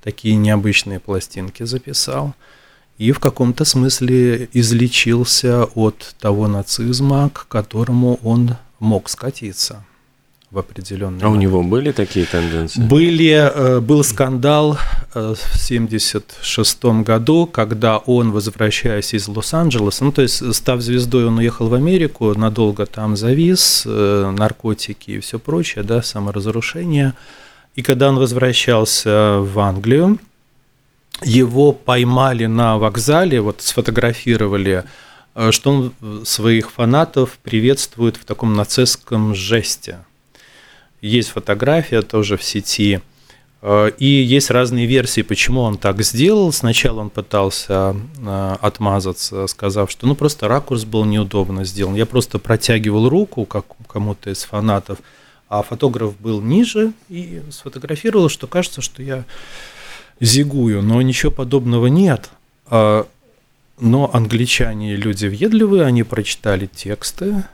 такие 0.03 0.37
необычные 0.37 1.01
пластинки 1.01 1.65
записал 1.65 2.35
и 2.99 3.13
в 3.13 3.19
каком-то 3.19 3.65
смысле 3.65 4.49
излечился 4.53 5.65
от 5.65 6.15
того 6.19 6.49
нацизма, 6.49 7.31
к 7.31 7.47
которому 7.49 8.19
он 8.23 8.57
мог 8.81 9.09
скатиться 9.11 9.85
в 10.51 10.59
определенный 10.59 11.23
А 11.23 11.29
у 11.29 11.35
него 11.35 11.63
были 11.63 11.93
такие 11.93 12.25
тенденции? 12.25 12.81
Были, 12.81 13.31
э, 13.31 13.81
был 13.81 14.05
скандал 14.05 14.79
э, 15.15 15.35
в 15.35 15.69
1976 15.69 16.85
году, 17.03 17.47
когда 17.47 17.99
он, 17.99 18.31
возвращаясь 18.31 19.13
из 19.13 19.27
Лос-Анджелеса, 19.29 20.05
ну, 20.05 20.13
то 20.13 20.23
есть, 20.23 20.55
став 20.55 20.81
звездой, 20.81 21.27
он 21.27 21.39
уехал 21.39 21.69
в 21.69 21.75
Америку, 21.75 22.33
надолго 22.35 22.87
там 22.87 23.17
завис, 23.17 23.83
э, 23.87 24.35
наркотики 24.37 25.13
и 25.13 25.21
все 25.21 25.39
прочее, 25.39 25.83
да, 25.83 26.03
саморазрушение. 26.03 27.15
И 27.75 27.83
когда 27.83 28.09
он 28.09 28.19
возвращался 28.19 29.39
в 29.41 29.59
Англию, 29.59 30.19
его 31.23 31.73
поймали 31.73 32.47
на 32.47 32.79
вокзале, 32.79 33.41
вот 33.41 33.63
сфотографировали, 33.63 34.85
что 35.51 35.71
он 35.71 36.25
своих 36.25 36.71
фанатов 36.71 37.39
приветствует 37.43 38.17
в 38.17 38.25
таком 38.25 38.55
нацистском 38.55 39.35
жесте. 39.35 39.99
Есть 41.01 41.31
фотография 41.31 42.03
тоже 42.03 42.37
в 42.37 42.43
сети. 42.43 43.01
Э, 43.63 43.91
и 43.99 44.07
есть 44.07 44.51
разные 44.51 44.87
версии, 44.87 45.23
почему 45.23 45.63
он 45.63 45.79
так 45.79 46.03
сделал. 46.03 46.53
Сначала 46.53 47.01
он 47.01 47.11
пытался 47.11 47.97
э, 48.19 48.57
отмазаться, 48.61 49.47
сказав, 49.47 49.91
что 49.91 50.07
ну 50.07 50.15
просто 50.15 50.49
ракурс 50.49 50.85
был 50.85 51.05
неудобно 51.05 51.65
сделан. 51.65 51.95
Я 51.95 52.07
просто 52.07 52.39
протягивал 52.39 53.09
руку 53.09 53.45
как 53.45 53.65
кому-то 53.89 54.31
из 54.31 54.45
фанатов, 54.45 54.99
а 55.49 55.63
фотограф 55.63 56.19
был 56.21 56.41
ниже 56.41 56.93
и 57.09 57.43
сфотографировал, 57.51 58.29
что 58.29 58.47
кажется, 58.47 58.81
что 58.81 59.03
я 59.03 59.25
зигую, 60.21 60.83
но 60.83 61.01
ничего 61.03 61.31
подобного 61.33 61.87
нет. 61.87 62.31
А, 62.67 63.07
но 63.79 64.11
англичане 64.13 64.97
люди 64.97 65.27
въедливые, 65.27 65.85
они 65.85 66.03
прочитали 66.03 66.67
тексты, 66.67 67.45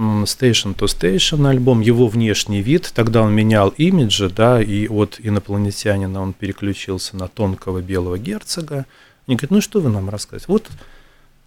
Station 0.00 0.74
to 0.74 0.86
Station 0.86 1.46
альбом, 1.46 1.80
его 1.80 2.08
внешний 2.08 2.62
вид, 2.62 2.90
тогда 2.94 3.22
он 3.22 3.34
менял 3.34 3.68
имиджи, 3.68 4.30
да, 4.30 4.62
и 4.62 4.88
от 4.88 5.20
инопланетянина 5.22 6.22
он 6.22 6.32
переключился 6.32 7.16
на 7.16 7.28
тонкого 7.28 7.82
белого 7.82 8.18
герцога. 8.18 8.86
Они 9.26 9.36
говорят, 9.36 9.50
ну 9.50 9.60
что 9.60 9.80
вы 9.80 9.90
нам 9.90 10.08
рассказываете? 10.08 10.46
Вот 10.48 10.70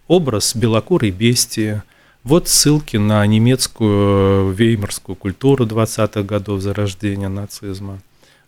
образ 0.06 0.54
белокурой 0.54 1.10
бестии, 1.10 1.82
вот 2.22 2.48
ссылки 2.48 2.96
на 2.96 3.26
немецкую 3.26 4.52
веймарскую 4.52 5.16
культуру 5.16 5.66
20-х 5.66 6.22
годов 6.22 6.60
зарождения 6.60 7.28
нацизма. 7.28 8.00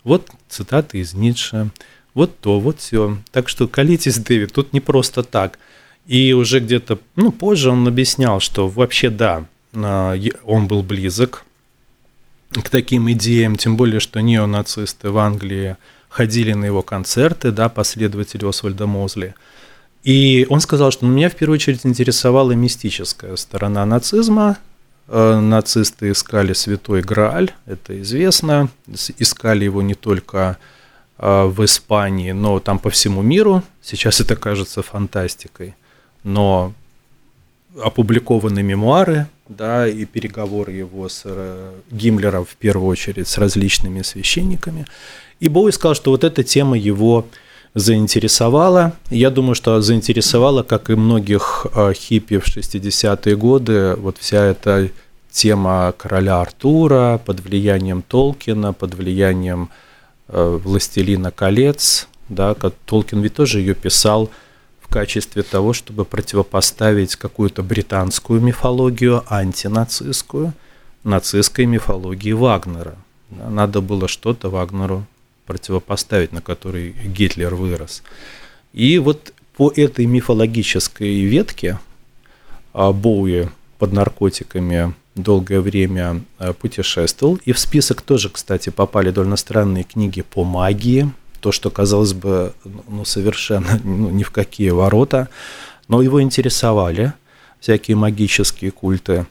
Вот 0.04 0.30
цитаты 0.48 0.98
из 0.98 1.14
Ницше, 1.14 1.70
вот 2.14 2.38
то, 2.38 2.60
вот 2.60 2.78
все. 2.78 3.18
Так 3.32 3.48
что 3.48 3.66
колитесь, 3.66 4.18
Дэвид, 4.18 4.52
тут 4.52 4.72
не 4.72 4.80
просто 4.80 5.24
так. 5.24 5.58
И 6.06 6.32
уже 6.32 6.60
где-то, 6.60 7.00
ну, 7.16 7.32
позже 7.32 7.70
он 7.70 7.86
объяснял, 7.88 8.38
что 8.38 8.68
вообще 8.68 9.10
да, 9.10 9.44
он 9.72 10.66
был 10.68 10.82
близок 10.82 11.44
к 12.50 12.68
таким 12.70 13.10
идеям, 13.12 13.56
тем 13.56 13.76
более, 13.76 14.00
что 14.00 14.20
неонацисты 14.20 15.10
в 15.10 15.18
Англии 15.18 15.76
ходили 16.08 16.52
на 16.54 16.64
его 16.64 16.82
концерты, 16.82 17.50
да, 17.50 17.68
последователи 17.68 18.48
Освальда 18.48 18.86
Мозли. 18.86 19.34
И 20.02 20.46
он 20.48 20.60
сказал, 20.60 20.90
что 20.92 21.04
меня 21.04 21.28
в 21.28 21.34
первую 21.34 21.56
очередь 21.56 21.84
интересовала 21.84 22.52
мистическая 22.52 23.36
сторона 23.36 23.84
нацизма. 23.84 24.56
Э, 25.08 25.40
нацисты 25.40 26.12
искали 26.12 26.52
святой 26.52 27.02
Грааль, 27.02 27.52
это 27.66 28.00
известно. 28.00 28.68
Искали 29.18 29.64
его 29.64 29.82
не 29.82 29.94
только 29.94 30.58
э, 31.18 31.44
в 31.44 31.64
Испании, 31.64 32.32
но 32.32 32.60
там 32.60 32.78
по 32.78 32.88
всему 32.90 33.22
миру. 33.22 33.62
Сейчас 33.82 34.20
это 34.20 34.36
кажется 34.36 34.82
фантастикой. 34.82 35.74
Но 36.22 36.72
опубликованы 37.82 38.62
мемуары 38.62 39.26
да, 39.48 39.86
и 39.86 40.04
переговоры 40.04 40.72
его 40.72 41.08
с 41.08 41.22
э, 41.24 41.72
Гиммлером 41.90 42.44
в 42.44 42.56
первую 42.56 42.88
очередь 42.88 43.28
с 43.28 43.38
различными 43.38 44.02
священниками. 44.02 44.86
И 45.40 45.48
Боуи 45.48 45.70
сказал, 45.72 45.94
что 45.94 46.10
вот 46.10 46.24
эта 46.24 46.42
тема 46.42 46.76
его 46.76 47.26
заинтересовала. 47.74 48.94
Я 49.10 49.30
думаю, 49.30 49.54
что 49.54 49.80
заинтересовала, 49.80 50.62
как 50.62 50.90
и 50.90 50.94
многих 50.94 51.66
э, 51.74 51.92
хиппи 51.94 52.38
в 52.38 52.46
60-е 52.46 53.36
годы, 53.36 53.94
вот 53.96 54.18
вся 54.18 54.44
эта 54.44 54.90
тема 55.30 55.94
короля 55.96 56.40
Артура 56.40 57.20
под 57.24 57.40
влиянием 57.40 58.02
Толкина, 58.02 58.72
под 58.72 58.94
влиянием 58.94 59.70
э, 60.28 60.60
«Властелина 60.62 61.30
колец». 61.30 62.08
Да, 62.28 62.54
Толкин 62.54 63.20
ведь 63.20 63.34
тоже 63.34 63.60
ее 63.60 63.74
писал– 63.74 64.30
качестве 64.96 65.42
того, 65.42 65.74
чтобы 65.74 66.06
противопоставить 66.06 67.16
какую-то 67.16 67.62
британскую 67.62 68.40
мифологию, 68.40 69.22
антинацистскую, 69.28 70.54
нацистской 71.04 71.66
мифологии 71.66 72.32
Вагнера. 72.32 72.94
Надо 73.28 73.82
было 73.82 74.08
что-то 74.08 74.48
Вагнеру 74.48 75.04
противопоставить, 75.44 76.32
на 76.32 76.40
который 76.40 76.92
Гитлер 76.92 77.54
вырос. 77.54 78.02
И 78.72 78.98
вот 78.98 79.34
по 79.58 79.70
этой 79.70 80.06
мифологической 80.06 81.24
ветке 81.24 81.78
а, 82.72 82.92
Боуи 82.92 83.50
под 83.78 83.92
наркотиками 83.92 84.94
долгое 85.14 85.60
время 85.60 86.22
а, 86.38 86.54
путешествовал. 86.54 87.38
И 87.44 87.52
в 87.52 87.58
список 87.58 88.00
тоже, 88.00 88.30
кстати, 88.30 88.70
попали 88.70 89.10
довольно 89.10 89.36
странные 89.36 89.84
книги 89.84 90.22
по 90.22 90.42
магии, 90.42 91.10
то, 91.40 91.52
что, 91.52 91.70
казалось 91.70 92.12
бы, 92.12 92.52
ну, 92.88 93.04
совершенно 93.04 93.80
ну, 93.84 94.10
ни 94.10 94.22
в 94.22 94.30
какие 94.30 94.70
ворота, 94.70 95.28
но 95.88 96.02
его 96.02 96.20
интересовали 96.22 97.12
всякие 97.60 97.96
магические 97.96 98.70
культы, 98.70 99.26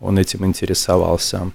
он 0.00 0.18
этим 0.18 0.44
интересовался. 0.44 1.52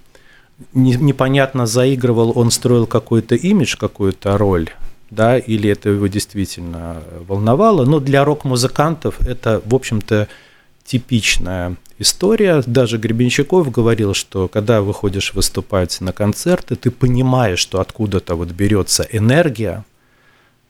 Непонятно, 0.74 1.66
заигрывал 1.66 2.32
он, 2.36 2.52
строил 2.52 2.88
какой-то 2.88 3.36
имидж, 3.36 3.76
какую-то 3.78 4.38
роль, 4.38 4.70
да, 5.10 5.38
или 5.38 5.70
это 5.70 5.90
его 5.90 6.08
действительно 6.08 7.04
волновало, 7.28 7.86
но 7.86 8.00
для 8.00 8.24
рок-музыкантов 8.24 9.22
это, 9.22 9.62
в 9.66 9.76
общем-то, 9.76 10.28
типичная 10.86 11.76
история. 12.00 12.64
Даже 12.66 12.98
Гребенщиков 12.98 13.72
говорил, 13.72 14.14
что 14.14 14.48
когда 14.48 14.82
выходишь 14.82 15.34
выступать 15.34 16.00
на 16.02 16.14
концерты, 16.14 16.76
ты 16.76 16.92
понимаешь, 16.92 17.60
что 17.60 17.80
откуда-то 17.80 18.36
вот 18.36 18.50
берется 18.50 19.08
энергия, 19.12 19.84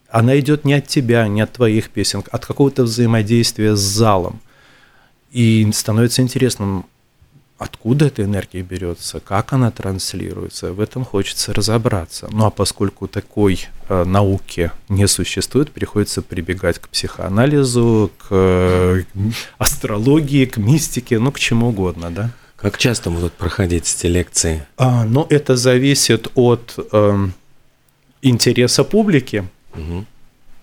она 0.10 0.40
идет 0.40 0.66
не 0.66 0.76
от 0.76 0.88
тебя, 0.88 1.28
не 1.28 1.42
от 1.42 1.54
твоих 1.54 1.90
песен, 1.90 2.24
а 2.32 2.36
от 2.36 2.46
какого-то 2.46 2.84
взаимодействия 2.84 3.76
с 3.76 3.80
залом. 3.80 4.40
И 5.32 5.70
становится 5.74 6.22
интересным, 6.22 6.86
откуда 7.58 8.08
эта 8.08 8.24
энергия 8.24 8.62
берется, 8.62 9.20
как 9.20 9.54
она 9.54 9.72
транслируется. 9.72 10.74
В 10.74 10.80
этом 10.80 11.06
хочется 11.06 11.54
разобраться. 11.54 12.28
Ну 12.32 12.46
а 12.46 12.50
поскольку 12.50 13.08
такой 13.08 13.68
э, 13.88 14.04
науки 14.04 14.72
не 14.90 15.08
существует, 15.08 15.72
приходится 15.72 16.22
прибегать 16.22 16.80
к 16.80 16.90
психоанализу, 16.90 18.12
к 18.18 18.28
э, 18.32 19.04
астрологии, 19.58 20.46
к 20.46 20.58
мистике, 20.58 21.20
ну 21.20 21.32
к 21.32 21.40
чему 21.40 21.70
угодно, 21.70 22.12
да. 22.12 22.32
Как 22.58 22.78
часто 22.78 23.10
будут 23.10 23.34
проходить 23.34 23.94
эти 23.94 24.08
лекции? 24.08 24.66
А, 24.78 25.04
ну, 25.06 25.28
это 25.30 25.56
зависит 25.56 26.30
от 26.36 26.74
э, 26.92 27.28
интереса 28.22 28.84
публики. 28.84 29.46
Угу. 29.76 30.06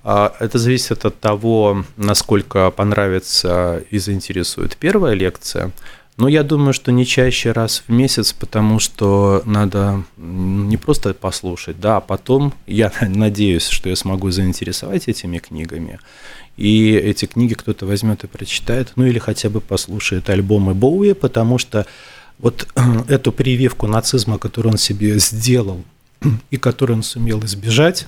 Это 0.04 0.58
зависит 0.58 1.04
от 1.04 1.20
того, 1.20 1.84
насколько 1.96 2.72
понравится 2.72 3.84
и 3.90 3.98
заинтересует 3.98 4.76
первая 4.76 5.14
лекция. 5.14 5.70
Но 6.18 6.28
я 6.28 6.42
думаю, 6.42 6.74
что 6.74 6.92
не 6.92 7.06
чаще 7.06 7.52
раз 7.52 7.84
в 7.86 7.90
месяц, 7.90 8.32
потому 8.32 8.78
что 8.78 9.42
надо 9.46 10.04
не 10.16 10.76
просто 10.76 11.14
послушать, 11.14 11.80
да, 11.80 11.96
а 11.96 12.00
потом 12.00 12.52
я 12.66 12.92
надеюсь, 13.00 13.68
что 13.68 13.88
я 13.88 13.96
смогу 13.96 14.30
заинтересовать 14.30 15.08
этими 15.08 15.38
книгами. 15.38 15.98
И 16.58 16.92
эти 16.92 17.24
книги 17.24 17.54
кто-то 17.54 17.86
возьмет 17.86 18.24
и 18.24 18.26
прочитает, 18.26 18.92
ну 18.96 19.06
или 19.06 19.18
хотя 19.18 19.48
бы 19.48 19.62
послушает 19.62 20.28
альбомы 20.28 20.74
Боуи, 20.74 21.14
потому 21.14 21.56
что 21.56 21.86
вот 22.38 22.68
эту 23.08 23.32
прививку 23.32 23.86
нацизма, 23.86 24.38
которую 24.38 24.72
он 24.72 24.78
себе 24.78 25.18
сделал 25.18 25.82
и 26.50 26.58
которую 26.58 26.98
он 26.98 27.02
сумел 27.02 27.42
избежать, 27.44 28.06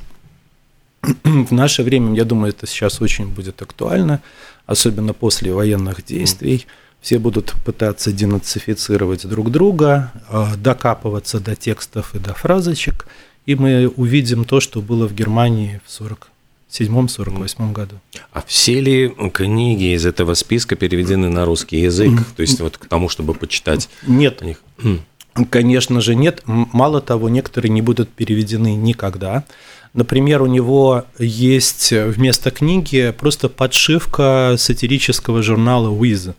в 1.24 1.52
наше 1.52 1.82
время, 1.82 2.14
я 2.14 2.24
думаю, 2.24 2.50
это 2.50 2.66
сейчас 2.66 3.00
очень 3.00 3.28
будет 3.28 3.62
актуально, 3.62 4.20
особенно 4.66 5.14
после 5.14 5.52
военных 5.52 6.04
действий. 6.04 6.66
Все 7.04 7.18
будут 7.18 7.52
пытаться 7.66 8.12
денацифицировать 8.12 9.28
друг 9.28 9.50
друга, 9.50 10.10
а, 10.30 10.56
докапываться 10.56 11.38
до 11.38 11.54
текстов 11.54 12.14
и 12.14 12.18
до 12.18 12.32
фразочек, 12.32 13.06
и 13.44 13.54
мы 13.56 13.88
увидим 13.88 14.46
то, 14.46 14.58
что 14.58 14.80
было 14.80 15.06
в 15.06 15.12
Германии 15.12 15.82
в 15.84 15.90
47-48 16.70 17.74
году. 17.74 17.96
А 18.32 18.42
все 18.46 18.80
ли 18.80 19.14
книги 19.34 19.94
из 19.94 20.06
этого 20.06 20.32
списка 20.32 20.76
переведены 20.76 21.28
на 21.28 21.44
русский 21.44 21.82
язык? 21.82 22.10
То 22.36 22.40
есть 22.40 22.58
вот 22.60 22.78
к 22.78 22.86
тому, 22.86 23.10
чтобы 23.10 23.34
почитать 23.34 23.90
Нет. 24.06 24.40
них? 24.40 24.62
Конечно 25.50 26.00
же, 26.00 26.14
нет. 26.14 26.40
Мало 26.46 27.02
того, 27.02 27.28
некоторые 27.28 27.70
не 27.70 27.82
будут 27.82 28.08
переведены 28.08 28.76
никогда. 28.76 29.44
Например, 29.92 30.40
у 30.40 30.46
него 30.46 31.04
есть 31.18 31.92
вместо 31.92 32.50
книги 32.50 33.14
просто 33.18 33.50
подшивка 33.50 34.54
сатирического 34.56 35.42
журнала 35.42 35.94
«Wiz», 35.94 36.34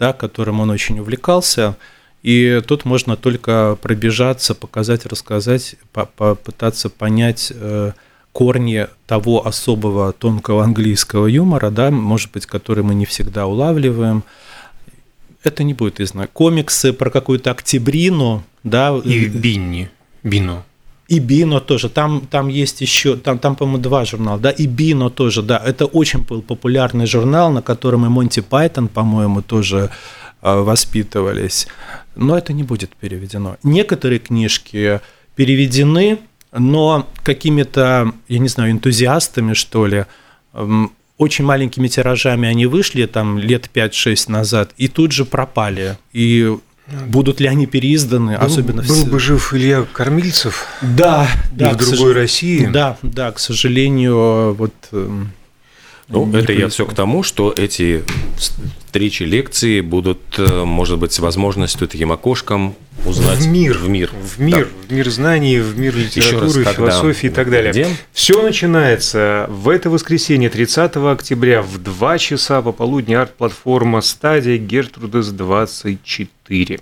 да, 0.00 0.12
которым 0.14 0.60
он 0.60 0.70
очень 0.70 0.98
увлекался. 0.98 1.76
И 2.22 2.60
тут 2.66 2.84
можно 2.84 3.16
только 3.16 3.78
пробежаться, 3.80 4.54
показать, 4.54 5.06
рассказать, 5.06 5.76
попытаться 5.92 6.90
понять 6.90 7.52
э, 7.54 7.92
корни 8.32 8.88
того 9.06 9.46
особого 9.46 10.12
тонкого 10.12 10.64
английского 10.64 11.26
юмора, 11.26 11.70
да, 11.70 11.90
может 11.90 12.32
быть, 12.32 12.46
который 12.46 12.82
мы 12.82 12.94
не 12.94 13.06
всегда 13.06 13.46
улавливаем. 13.46 14.24
Это 15.42 15.64
не 15.64 15.74
будет 15.74 16.00
из 16.00 16.12
комиксы 16.32 16.92
про 16.92 17.10
какую-то 17.10 17.50
октябрину, 17.50 18.42
да. 18.64 18.98
И 19.04 19.26
Бинни, 19.26 19.90
Бино. 20.22 20.64
И 21.10 21.18
Бино 21.18 21.60
тоже. 21.60 21.88
Там, 21.88 22.20
там 22.30 22.48
есть 22.48 22.80
еще, 22.80 23.16
там, 23.16 23.38
там 23.38 23.56
по-моему, 23.56 23.82
два 23.82 24.04
журнала, 24.04 24.38
да, 24.38 24.50
и 24.50 24.66
Бино 24.66 25.10
тоже, 25.10 25.42
да. 25.42 25.58
Это 25.58 25.86
очень 25.86 26.20
был 26.20 26.40
популярный 26.40 27.06
журнал, 27.06 27.50
на 27.50 27.62
котором 27.62 28.06
и 28.06 28.08
Монти 28.08 28.40
Пайтон, 28.40 28.86
по-моему, 28.86 29.42
тоже 29.42 29.90
э, 30.40 30.60
воспитывались. 30.60 31.66
Но 32.14 32.38
это 32.38 32.52
не 32.52 32.62
будет 32.62 32.94
переведено. 32.94 33.56
Некоторые 33.64 34.20
книжки 34.20 35.00
переведены, 35.34 36.18
но 36.52 37.08
какими-то, 37.24 38.12
я 38.28 38.38
не 38.38 38.48
знаю, 38.48 38.70
энтузиастами, 38.70 39.54
что 39.54 39.86
ли, 39.86 40.04
эм, 40.52 40.92
очень 41.18 41.44
маленькими 41.44 41.88
тиражами 41.88 42.48
они 42.48 42.66
вышли 42.66 43.06
там 43.06 43.36
лет 43.36 43.68
5-6 43.74 44.30
назад 44.30 44.70
и 44.76 44.86
тут 44.86 45.10
же 45.10 45.24
пропали. 45.24 45.98
И 46.12 46.56
Будут 47.06 47.40
ли 47.40 47.46
они 47.46 47.66
переизданы, 47.66 48.36
был, 48.36 48.44
особенно 48.44 48.82
был 48.82 49.04
в... 49.04 49.10
бы 49.10 49.20
жив 49.20 49.54
Илья 49.54 49.86
Кормильцев. 49.92 50.66
Да, 50.82 51.28
да. 51.52 51.70
в 51.70 51.76
другой 51.76 51.96
сож... 51.96 52.14
России. 52.14 52.66
Да, 52.66 52.96
да, 53.02 53.32
к 53.32 53.38
сожалению, 53.38 54.54
вот. 54.54 54.74
Эм, 54.92 55.32
ну, 56.08 56.22
это 56.22 56.32
происходит. 56.32 56.60
я 56.60 56.68
все 56.68 56.86
к 56.86 56.94
тому, 56.94 57.22
что 57.22 57.54
эти 57.56 58.02
встречи, 58.36 59.22
лекции 59.22 59.80
будут, 59.80 60.20
э, 60.38 60.64
может 60.64 60.98
быть, 60.98 61.12
с 61.12 61.20
возможностью 61.20 61.86
таким 61.86 62.10
окошком 62.10 62.74
узнать 63.04 63.38
в 63.38 63.48
мир, 63.48 63.78
в 63.78 63.88
мир, 63.88 64.10
в 64.12 64.40
мир, 64.40 64.66
да. 64.66 64.86
в 64.88 64.92
мир 64.92 65.10
знаний, 65.10 65.58
в 65.58 65.78
мир 65.78 65.96
литературы, 65.96 66.64
раз, 66.64 66.74
философии 66.74 67.26
и 67.26 67.30
так 67.30 67.50
далее. 67.50 67.72
Где? 67.72 67.86
Все 68.12 68.42
начинается 68.42 69.46
в 69.48 69.68
это 69.68 69.90
воскресенье, 69.90 70.50
30 70.50 70.96
октября 70.96 71.62
в 71.62 71.78
2 71.78 72.18
часа 72.18 72.62
пополудни 72.62 73.14
арт-платформа 73.14 74.00
«Стадия 74.00 74.58
Гертрудес 74.58 75.28
24». 75.28 76.80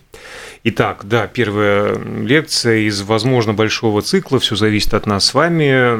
Итак, 0.64 1.04
да, 1.04 1.26
первая 1.28 1.96
лекция 1.96 2.78
из, 2.78 3.02
возможно, 3.02 3.54
большого 3.54 4.02
цикла. 4.02 4.40
Все 4.40 4.56
зависит 4.56 4.92
от 4.92 5.06
нас 5.06 5.26
с 5.26 5.34
вами. 5.34 5.96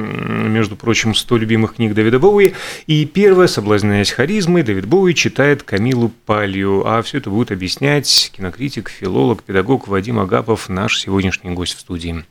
Между 0.49 0.75
прочим, 0.75 1.15
100 1.15 1.37
любимых 1.37 1.77
книг 1.77 1.95
Давида 1.95 2.19
Боуи. 2.19 2.55
И 2.87 3.05
первая, 3.07 3.47
соблазняясь 3.47 4.11
харизмой, 4.11 4.65
Давид 4.65 4.87
Боуи 4.87 5.15
читает 5.15 5.63
Камилу 5.63 6.13
Палью. 6.27 6.83
А 6.87 7.01
все 7.03 7.19
это 7.19 7.31
будет 7.31 7.53
объяснять 7.53 8.33
кинокритик, 8.37 8.89
филолог, 8.89 9.43
педагог 9.43 9.87
Вадим 10.09 10.21
Агапов, 10.21 10.71
наш 10.71 10.99
сегодняшний 10.99 11.51
гость 11.51 11.77
в 11.77 11.81
студии. 11.81 12.25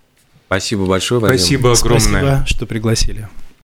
Спасибо 0.48 0.88
большое, 0.88 1.22
Вадим. 1.22 1.38
Спасибо 1.38 1.74
огромное. 1.74 2.00
Спасибо, 2.00 2.46
что 2.48 2.66
пригласили. 2.66 3.30